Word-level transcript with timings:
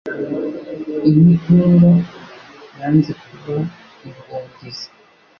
Intigunga 1.07 1.91
yanze 2.79 3.11
kuba 3.21 3.55
ingungizi 4.05 4.87